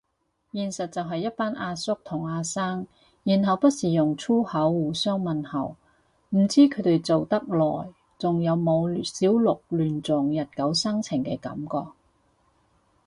[0.51, 2.87] 現實就係一班阿叔同阿生，
[3.21, 5.75] 然後不時用粗口互相問候，
[6.29, 11.89] 唔知佢哋做得耐仲有冇小鹿亂撞日久生情嘅感覺